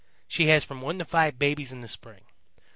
[0.27, 2.23] She has from one to five babies in the spring.